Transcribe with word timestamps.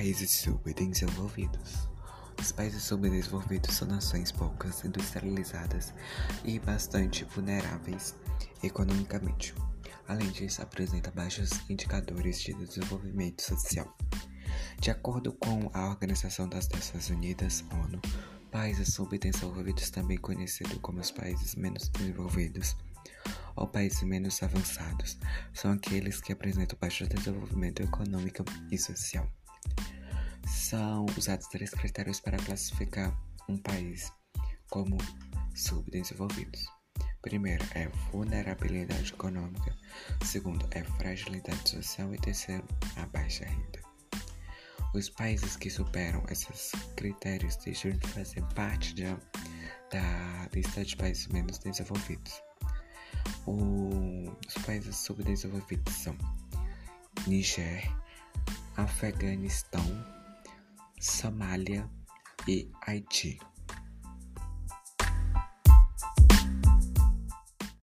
Países 0.00 0.30
subdesenvolvidos. 0.30 1.90
Os 2.40 2.50
países 2.52 2.84
subdesenvolvidos 2.84 3.74
são 3.76 3.86
nações 3.86 4.32
poucas 4.32 4.82
industrializadas 4.82 5.92
e 6.42 6.58
bastante 6.58 7.22
vulneráveis 7.24 8.14
economicamente. 8.62 9.54
Além 10.08 10.30
disso, 10.30 10.62
apresenta 10.62 11.10
baixos 11.10 11.50
indicadores 11.68 12.40
de 12.40 12.54
desenvolvimento 12.54 13.42
social. 13.42 13.94
De 14.80 14.90
acordo 14.90 15.34
com 15.34 15.70
a 15.74 15.90
Organização 15.90 16.48
das 16.48 16.66
Nações 16.70 17.10
Unidas, 17.10 17.62
ONU, 17.70 18.00
países 18.50 18.94
subdesenvolvidos, 18.94 19.90
também 19.90 20.16
conhecidos 20.16 20.78
como 20.80 21.00
os 21.00 21.10
países 21.10 21.54
menos 21.56 21.90
desenvolvidos 21.90 22.74
ou 23.54 23.68
países 23.68 24.02
menos 24.02 24.42
avançados, 24.42 25.18
são 25.52 25.72
aqueles 25.72 26.22
que 26.22 26.32
apresentam 26.32 26.78
baixo 26.80 27.06
desenvolvimento 27.06 27.82
econômico 27.82 28.42
e 28.70 28.78
social. 28.78 29.30
São 30.70 31.04
usados 31.18 31.48
três 31.48 31.70
critérios 31.70 32.20
para 32.20 32.38
classificar 32.38 33.12
um 33.48 33.58
país 33.58 34.12
como 34.70 34.98
subdesenvolvidos. 35.52 36.64
Primeiro 37.20 37.64
é 37.74 37.88
vulnerabilidade 38.12 39.12
econômica, 39.12 39.76
segundo 40.24 40.64
é 40.70 40.84
fragilidade 40.84 41.70
social 41.70 42.14
e 42.14 42.18
terceiro 42.18 42.64
a 42.94 43.04
baixa 43.06 43.44
renda. 43.46 43.80
Os 44.94 45.10
países 45.10 45.56
que 45.56 45.68
superam 45.68 46.22
esses 46.30 46.70
critérios 46.94 47.56
deixam 47.56 47.90
de 47.90 48.06
fazer 48.06 48.44
parte 48.54 48.94
de, 48.94 49.02
da 49.02 50.48
lista 50.54 50.84
de 50.84 50.96
países 50.96 51.26
menos 51.26 51.58
desenvolvidos. 51.58 52.40
O, 53.44 54.30
os 54.46 54.54
países 54.64 54.94
subdesenvolvidos 54.98 55.96
são 55.96 56.16
Niger, 57.26 57.92
Afeganistão, 58.76 60.19
Somália 61.00 61.90
e 62.46 62.70
Haiti. 62.86 63.38